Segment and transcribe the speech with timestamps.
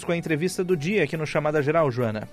[0.00, 2.26] com a entrevista do dia aqui no Chamada Geral, Joana.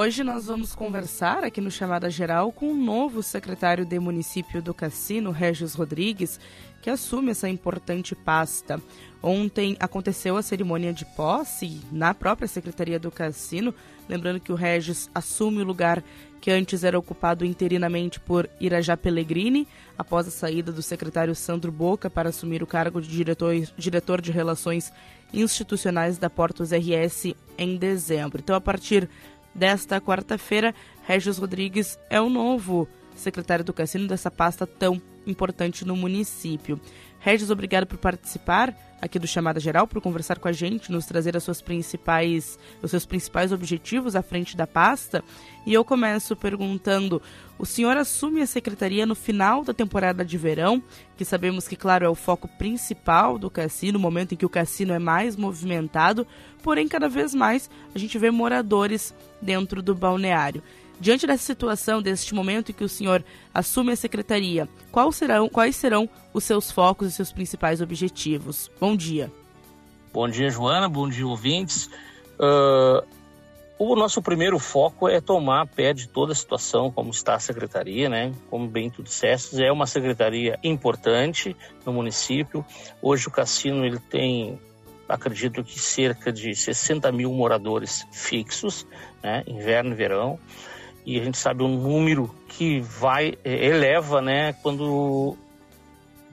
[0.00, 4.72] Hoje nós vamos conversar aqui no Chamada Geral com o novo secretário de município do
[4.72, 6.38] Cassino, Regis Rodrigues,
[6.80, 8.80] que assume essa importante pasta.
[9.20, 13.74] Ontem aconteceu a cerimônia de posse na própria Secretaria do Cassino,
[14.08, 16.04] lembrando que o Regis assume o lugar
[16.40, 19.66] que antes era ocupado interinamente por Irajá Pellegrini,
[19.98, 24.30] após a saída do secretário Sandro Boca para assumir o cargo de diretor, diretor de
[24.30, 24.92] Relações
[25.34, 28.40] Institucionais da Portos RS em dezembro.
[28.40, 29.10] Então, a partir
[29.58, 30.74] desta quarta-feira,
[31.06, 36.80] Regis Rodrigues é o novo secretário do Cassino dessa pasta tão importante no município.
[37.20, 41.36] Regis, obrigado por participar aqui do Chamada Geral, por conversar com a gente, nos trazer
[41.36, 45.22] as suas principais, os seus principais objetivos à frente da pasta.
[45.66, 47.22] E eu começo perguntando:
[47.58, 50.82] o senhor assume a secretaria no final da temporada de verão,
[51.16, 54.50] que sabemos que, claro, é o foco principal do cassino, o momento em que o
[54.50, 56.26] cassino é mais movimentado,
[56.62, 60.62] porém, cada vez mais a gente vê moradores dentro do balneário.
[61.00, 64.68] Diante dessa situação, deste momento em que o senhor assume a secretaria,
[65.12, 68.70] serão, quais serão os seus focos e seus principais objetivos?
[68.80, 69.30] Bom dia.
[70.12, 70.88] Bom dia, Joana.
[70.88, 71.90] Bom dia, ouvintes.
[72.38, 73.04] Uh,
[73.78, 78.08] o nosso primeiro foco é tomar pé de toda a situação, como está a secretaria,
[78.08, 78.32] né?
[78.50, 82.64] Como bem tu disseste, é uma secretaria importante no município.
[83.02, 84.58] Hoje o cassino ele tem,
[85.08, 88.86] acredito que cerca de 60 mil moradores fixos,
[89.22, 89.42] né?
[89.46, 90.38] Inverno e verão
[91.08, 95.38] e a gente sabe o número que vai é, eleva, né, quando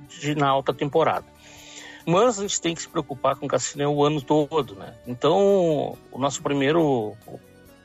[0.07, 1.25] de, na alta temporada.
[2.05, 4.93] Mas a gente tem que se preocupar com cassino o ano todo, né?
[5.07, 7.15] Então, o nosso primeiro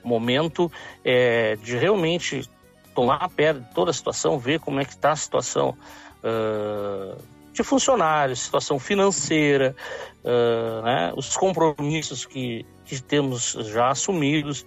[0.04, 0.70] momento
[1.04, 2.48] é de realmente
[2.94, 5.76] tomar a pé de toda a situação, ver como é que está a situação
[6.22, 7.16] uh,
[7.52, 9.74] de funcionários, situação financeira,
[10.22, 11.12] uh, né?
[11.16, 14.66] os compromissos que, que temos já assumidos,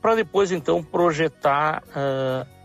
[0.00, 2.55] para depois então projetar uh,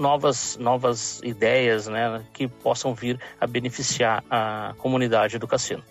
[0.00, 5.84] novas, novas ideias né, que possam vir a beneficiar a comunidade do cassino.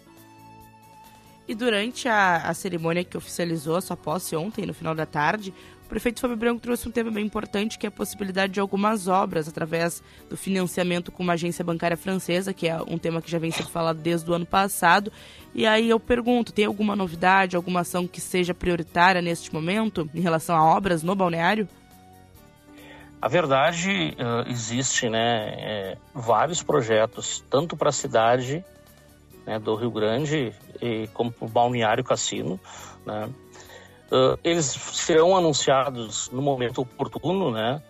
[1.47, 5.53] E durante a, a cerimônia que oficializou a sua posse ontem, no final da tarde,
[5.83, 9.07] o prefeito Fábio Branco trouxe um tema bem importante, que é a possibilidade de algumas
[9.07, 13.39] obras através do financiamento com uma agência bancária francesa, que é um tema que já
[13.39, 15.11] vem sendo falado desde o ano passado.
[15.55, 20.21] E aí eu pergunto, tem alguma novidade, alguma ação que seja prioritária neste momento em
[20.21, 21.67] relação a obras no balneário?
[23.21, 28.63] A verdade, uh, existe né, é, vários projetos, tanto para a cidade
[29.45, 32.59] né, do Rio Grande e como para o Balneário Cassino,
[33.05, 33.29] né,
[34.09, 37.81] Uh, eles serão anunciados no momento oportuno, né?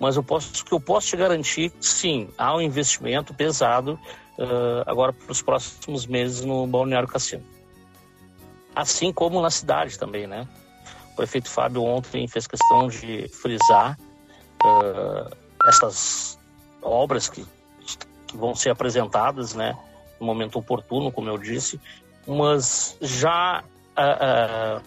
[0.00, 3.92] Mas eu posso, que eu posso te garantir, sim, há um investimento pesado
[4.36, 7.44] uh, agora para os próximos meses no Balneário Cassino.
[8.74, 10.48] Assim como na cidade também, né?
[11.12, 13.96] O prefeito Fábio ontem fez questão de frisar
[14.64, 15.36] uh,
[15.66, 16.38] essas
[16.82, 17.44] obras que,
[18.26, 19.76] que vão ser apresentadas, né?
[20.20, 21.80] No momento oportuno, como eu disse,
[22.26, 24.82] mas já uh,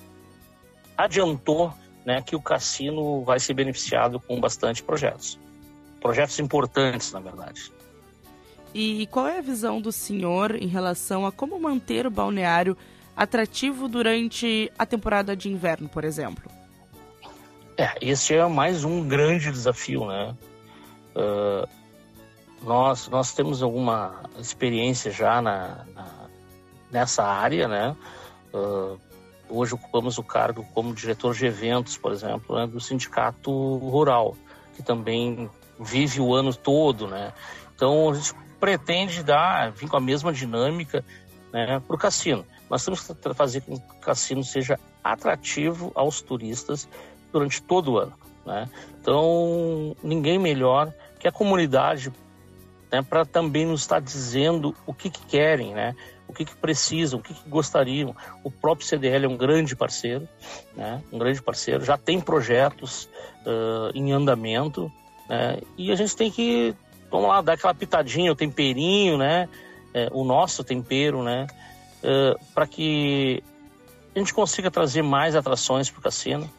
[0.98, 1.74] adiantou
[2.06, 5.40] né, que o cassino vai ser beneficiado com bastante projetos.
[6.00, 7.72] Projetos importantes, na verdade.
[8.74, 12.78] E qual é a visão do senhor em relação a como manter o balneário
[13.16, 16.50] atrativo durante a temporada de inverno, por exemplo?
[17.82, 20.36] É, esse é mais um grande desafio, né?
[21.16, 21.68] Uh,
[22.62, 26.08] nós, nós temos alguma experiência já na, na
[26.92, 27.96] nessa área, né?
[28.54, 29.00] Uh,
[29.50, 34.38] Hoje ocupamos o cargo como diretor de eventos, por exemplo, né, do sindicato rural,
[34.76, 37.34] que também vive o ano todo, né?
[37.76, 41.04] Então a gente pretende dar, vir com a mesma dinâmica
[41.52, 42.46] né, para o cassino.
[42.70, 46.88] Nós temos que fazer com que o cassino seja atrativo aos turistas
[47.32, 48.14] durante todo o ano.
[48.46, 48.70] Né?
[49.00, 52.12] Então, ninguém melhor que a comunidade
[52.92, 55.96] né, para também nos estar dizendo o que, que querem, né?
[56.28, 58.16] o que, que precisam, o que, que, gostariam.
[58.44, 60.28] O próprio CDL é um grande parceiro,
[60.76, 61.02] né?
[61.12, 63.10] um grande parceiro, já tem projetos
[63.46, 64.92] uh, em andamento,
[65.30, 65.60] né?
[65.78, 66.76] e a gente tem que,
[67.10, 69.48] vamos lá, dar aquela pitadinha, o temperinho, né?
[69.94, 71.48] É, o nosso tempero, né?
[72.02, 73.44] Uh, para que
[74.16, 76.50] a gente consiga trazer mais atrações para o cassino.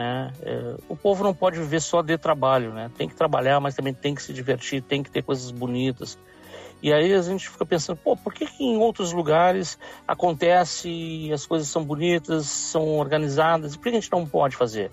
[0.00, 0.32] Né?
[0.40, 2.90] É, o povo não pode viver só de trabalho, né?
[2.96, 6.18] tem que trabalhar, mas também tem que se divertir, tem que ter coisas bonitas,
[6.82, 11.44] e aí a gente fica pensando, pô, por que, que em outros lugares acontece, as
[11.44, 14.90] coisas são bonitas, são organizadas, por que a gente não pode fazer?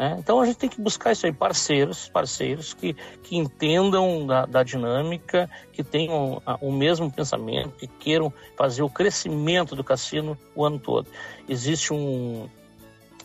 [0.00, 0.16] Né?
[0.18, 4.64] Então a gente tem que buscar isso aí, parceiros, parceiros que, que entendam da, da
[4.64, 10.80] dinâmica, que tenham o mesmo pensamento, que queiram fazer o crescimento do cassino o ano
[10.80, 11.06] todo.
[11.48, 12.48] Existe um,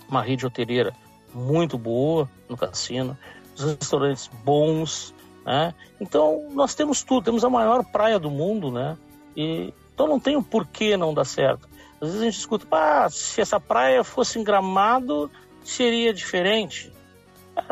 [0.07, 0.93] uma rede hoteleira
[1.33, 3.17] muito boa no cassino,
[3.55, 5.13] os restaurantes bons,
[5.45, 5.73] né?
[5.99, 8.97] Então nós temos tudo, temos a maior praia do mundo, né?
[9.35, 11.67] E, então não tem o um porquê não dar certo.
[12.01, 15.31] Às vezes a gente escuta, ah, se essa praia fosse em Gramado,
[15.63, 16.91] seria diferente.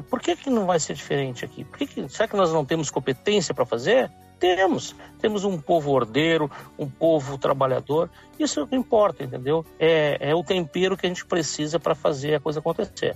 [0.10, 1.64] Por que, que não vai ser diferente aqui?
[1.64, 4.12] Por que que, será que nós não temos competência para fazer?
[4.42, 4.96] Temos.
[5.20, 8.10] Temos um povo ordeiro, um povo trabalhador.
[8.40, 9.64] Isso é o que importa, entendeu?
[9.80, 13.16] É, é o tempero que a gente precisa para fazer a coisa acontecer.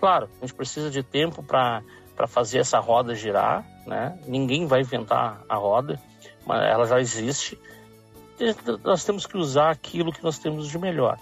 [0.00, 1.80] Claro, a gente precisa de tempo para
[2.26, 4.18] fazer essa roda girar, né?
[4.26, 6.02] Ninguém vai inventar a roda,
[6.44, 7.56] mas ela já existe.
[8.82, 11.20] Nós temos que usar aquilo que nós temos de melhor.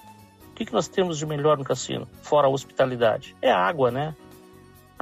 [0.48, 3.36] O que, que nós temos de melhor no cassino, fora a hospitalidade?
[3.42, 4.16] É água, né?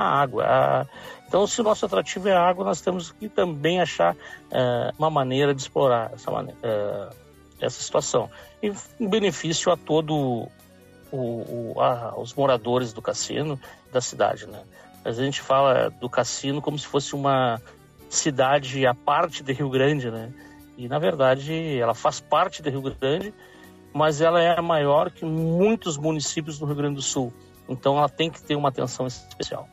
[0.00, 0.88] A água.
[1.29, 5.11] Então, se o nosso atrativo é a água, nós temos que também achar uh, uma
[5.11, 7.14] maneira de explorar essa, maneira, uh,
[7.61, 8.31] essa situação.
[8.62, 10.49] E um benefício a todo
[11.12, 13.61] o, o, a, os moradores do cassino
[13.93, 14.62] da cidade, né?
[15.05, 17.61] A gente fala do cassino como se fosse uma
[18.08, 20.32] cidade à parte de Rio Grande, né?
[20.76, 23.32] E na verdade ela faz parte de Rio Grande,
[23.93, 27.32] mas ela é maior que muitos municípios do Rio Grande do Sul.
[27.69, 29.69] Então ela tem que ter uma atenção especial.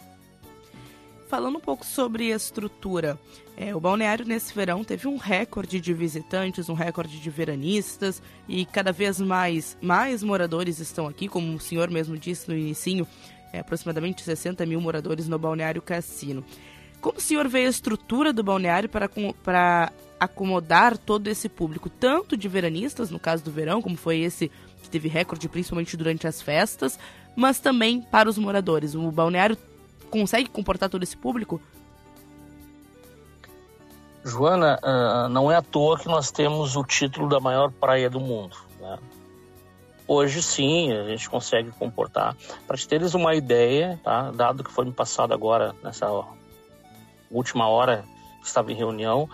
[1.28, 3.20] Falando um pouco sobre a estrutura,
[3.58, 8.66] é, o balneário nesse verão teve um recorde de visitantes, um recorde de veranistas e
[8.66, 13.06] cada vez mais, mais moradores estão aqui, como o senhor mesmo disse no início,
[13.52, 16.46] é, aproximadamente 60 mil moradores no balneário Cassino.
[17.02, 19.10] Como o senhor vê a estrutura do balneário para,
[19.44, 24.50] para acomodar todo esse público, tanto de veranistas, no caso do verão, como foi esse
[24.82, 26.98] que teve recorde principalmente durante as festas,
[27.36, 28.96] mas também para os moradores.
[28.96, 29.58] O balneário
[30.10, 31.62] consegue comportar todo esse público?
[34.24, 38.20] Joana, uh, não é à toa que nós temos o título da maior praia do
[38.20, 38.58] mundo.
[38.80, 39.00] Né?
[40.06, 42.36] Hoje sim, a gente consegue comportar.
[42.68, 44.32] Para te teres uma ideia, tá?
[44.32, 46.08] dado que foi me passado agora, nessa
[47.32, 48.04] última hora
[48.42, 49.30] que estava em reunião,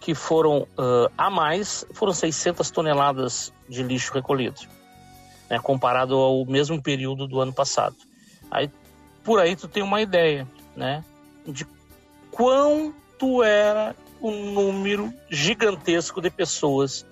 [0.00, 4.60] que foram uh, a mais, foram 600 toneladas de lixo recolhido,
[5.48, 7.96] né, comparado ao mesmo período do ano passado.
[8.50, 8.70] Aí,
[9.30, 10.44] por aí tu tem uma ideia,
[10.74, 11.04] né,
[11.46, 11.64] de
[12.32, 17.06] quanto era o número gigantesco de pessoas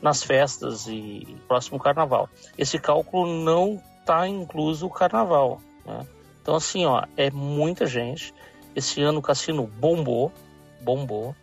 [0.00, 2.30] nas festas e próximo carnaval.
[2.56, 6.06] Esse cálculo não está incluso o carnaval, né?
[6.40, 8.32] Então assim, ó, é muita gente.
[8.74, 10.32] Esse ano o cassino bombou,
[10.80, 11.36] bombou.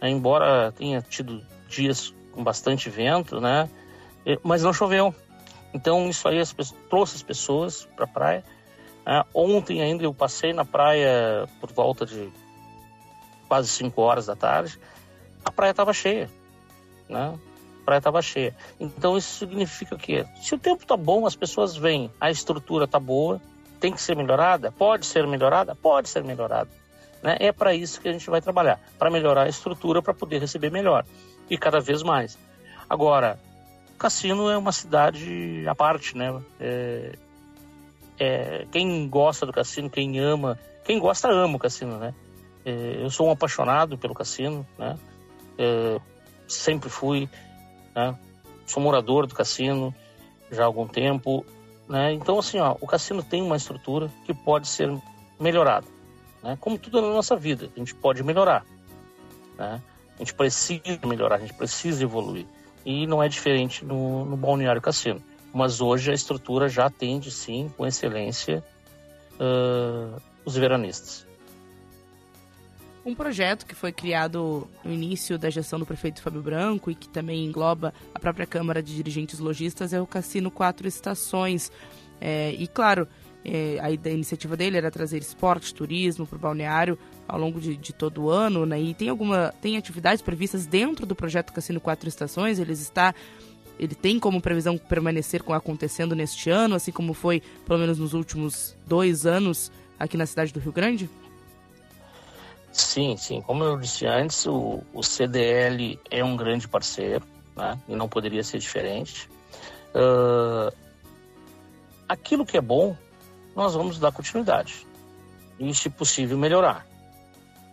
[0.00, 0.08] Né?
[0.08, 3.68] Embora tenha tido dias com bastante vento, né?
[4.42, 5.14] Mas não choveu.
[5.74, 8.55] Então isso aí as pessoas, trouxe as pessoas para a praia.
[9.06, 9.24] Né?
[9.32, 12.28] Ontem ainda eu passei na praia por volta de
[13.48, 14.78] quase 5 horas da tarde.
[15.44, 16.28] A praia estava cheia,
[17.08, 17.38] né?
[17.82, 18.54] A praia estava cheia.
[18.80, 22.98] Então isso significa que se o tempo está bom, as pessoas vêm, a estrutura está
[22.98, 23.40] boa,
[23.78, 26.68] tem que ser melhorada, pode ser melhorada, pode ser melhorada.
[27.22, 27.36] Né?
[27.38, 30.70] É para isso que a gente vai trabalhar, para melhorar a estrutura, para poder receber
[30.72, 31.04] melhor
[31.48, 32.36] e cada vez mais.
[32.90, 33.38] Agora,
[33.98, 36.40] Cassino é uma cidade à parte, né?
[36.60, 37.16] É,
[38.18, 42.14] é, quem gosta do cassino, quem ama, quem gosta ama o cassino, né?
[42.64, 44.98] É, eu sou um apaixonado pelo cassino, né?
[45.58, 46.00] É,
[46.48, 47.28] sempre fui,
[47.94, 48.16] né?
[48.66, 49.94] Sou morador do cassino
[50.50, 51.44] já há algum tempo,
[51.88, 52.12] né?
[52.12, 54.90] Então assim, ó, o cassino tem uma estrutura que pode ser
[55.38, 55.86] melhorada.
[56.42, 56.56] Né?
[56.60, 58.64] Como tudo na nossa vida, a gente pode melhorar.
[59.58, 59.82] Né?
[60.14, 62.46] A gente precisa melhorar, a gente precisa evoluir.
[62.84, 65.20] E não é diferente no, no Balneário Cassino.
[65.52, 68.62] Mas hoje a estrutura já atende, sim, com excelência,
[69.34, 71.26] uh, os veranistas.
[73.06, 77.08] Um projeto que foi criado no início da gestão do prefeito Fábio Branco e que
[77.08, 81.70] também engloba a própria Câmara de Dirigentes Logistas é o Cassino Quatro Estações.
[82.20, 83.06] É, e claro,
[83.44, 86.98] é, a, a, iniciativa dele era trazer esporte, turismo para o balneário
[87.28, 88.80] ao longo de, de, todo o ano, né?
[88.80, 92.58] E tem alguma tem atividades previstas dentro do projeto Cassino Quatro Estações.
[92.58, 93.14] Ele está
[93.78, 98.76] ele tem como previsão permanecer acontecendo neste ano, assim como foi pelo menos nos últimos
[98.86, 101.10] dois anos aqui na cidade do Rio Grande?
[102.72, 103.40] Sim, sim.
[103.40, 107.24] Como eu disse antes, o, o CDL é um grande parceiro,
[107.56, 107.78] né?
[107.88, 109.28] E não poderia ser diferente.
[109.94, 110.74] Uh,
[112.06, 112.96] aquilo que é bom
[113.54, 114.86] nós vamos dar continuidade
[115.58, 116.86] e, se possível, melhorar.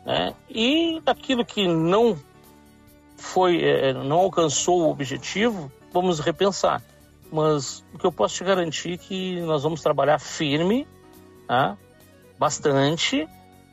[0.05, 0.33] Né?
[0.49, 2.17] E aquilo que não
[3.17, 6.81] foi, é, não alcançou o objetivo, vamos repensar.
[7.31, 10.87] Mas o que eu posso te garantir é que nós vamos trabalhar firme,
[11.47, 11.77] né?
[12.37, 13.27] bastante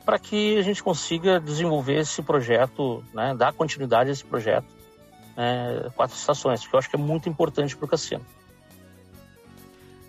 [0.04, 4.66] para que a gente consiga desenvolver esse projeto, né, dar continuidade a esse projeto
[5.36, 8.24] né, quatro estações, que eu acho que é muito importante para o cassino.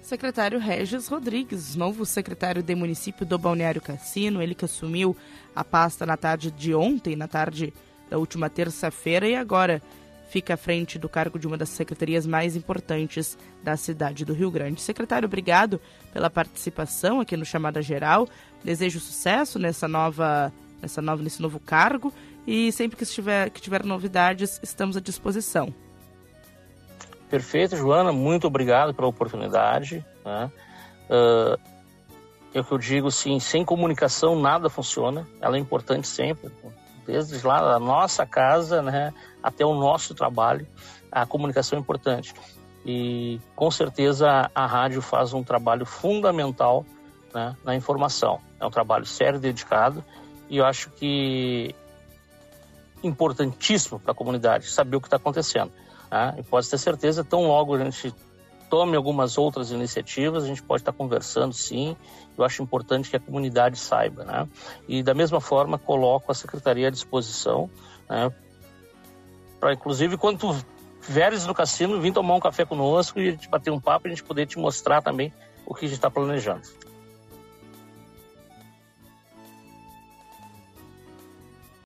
[0.02, 5.16] Secretário Regis Rodrigues, novo secretário de município do Balneário Cassino, ele que assumiu
[5.56, 7.74] a pasta na tarde de ontem, na tarde
[8.10, 9.82] da última terça-feira, e agora
[10.32, 14.50] fica à frente do cargo de uma das secretarias mais importantes da cidade do Rio
[14.50, 14.82] Grande.
[14.82, 15.80] Secretário, obrigado
[16.14, 18.30] pela participação aqui no Chamada Geral.
[18.64, 20.50] Desejo sucesso nessa nova,
[20.82, 22.14] nessa nova, nesse novo cargo
[22.48, 25.74] e sempre que, estiver, que tiver novidades, estamos à disposição.
[27.30, 30.06] Perfeito, Joana, muito obrigado pela oportunidade.
[30.24, 30.50] Né?
[31.10, 31.60] Uh,
[32.54, 36.50] é o que eu digo, sim, sem comunicação nada funciona, ela é importante sempre
[37.06, 40.68] desde lá da nossa casa né, até o nosso trabalho,
[41.12, 42.34] a comunicação é importante.
[42.86, 46.86] E com certeza a rádio faz um trabalho fundamental
[47.34, 48.40] né, na informação.
[48.60, 50.04] É um trabalho sério, dedicado,
[50.50, 51.76] e eu acho que
[53.04, 55.72] importantíssimo para a comunidade saber o que está acontecendo.
[56.10, 56.36] Né?
[56.38, 58.14] E pode ter certeza, tão logo a gente
[58.72, 61.94] tome algumas outras iniciativas, a gente pode estar conversando sim.
[62.38, 64.48] Eu acho importante que a comunidade saiba, né?
[64.88, 67.70] E da mesma forma coloco a secretaria à disposição,
[68.10, 68.32] né?
[69.60, 70.66] Para inclusive quando tu
[71.02, 74.10] vieres no cassino, vir tomar um café conosco e a gente bater um papo e
[74.10, 75.34] a gente poder te mostrar também
[75.66, 76.62] o que a gente está planejando.